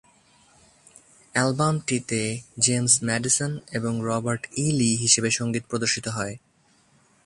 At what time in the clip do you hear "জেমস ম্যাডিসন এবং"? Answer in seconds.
2.59-3.93